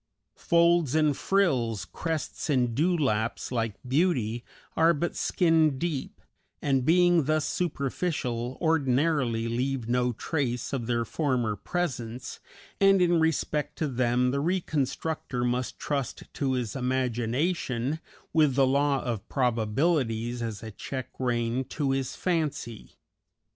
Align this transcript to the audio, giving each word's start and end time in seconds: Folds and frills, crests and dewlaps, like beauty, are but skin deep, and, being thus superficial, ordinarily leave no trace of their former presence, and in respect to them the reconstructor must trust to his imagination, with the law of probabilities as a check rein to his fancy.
Folds 0.39 0.95
and 0.95 1.15
frills, 1.15 1.85
crests 1.85 2.49
and 2.49 2.73
dewlaps, 2.73 3.51
like 3.51 3.75
beauty, 3.87 4.43
are 4.75 4.95
but 4.95 5.15
skin 5.15 5.77
deep, 5.77 6.19
and, 6.59 6.83
being 6.83 7.25
thus 7.25 7.45
superficial, 7.47 8.57
ordinarily 8.59 9.47
leave 9.47 9.87
no 9.87 10.11
trace 10.11 10.73
of 10.73 10.87
their 10.87 11.05
former 11.05 11.55
presence, 11.55 12.39
and 12.79 12.99
in 12.99 13.19
respect 13.19 13.77
to 13.77 13.87
them 13.87 14.31
the 14.31 14.39
reconstructor 14.39 15.43
must 15.43 15.77
trust 15.77 16.23
to 16.33 16.53
his 16.53 16.75
imagination, 16.75 17.99
with 18.33 18.55
the 18.55 18.65
law 18.65 19.03
of 19.03 19.29
probabilities 19.29 20.41
as 20.41 20.63
a 20.63 20.71
check 20.71 21.09
rein 21.19 21.63
to 21.65 21.91
his 21.91 22.15
fancy. 22.15 22.95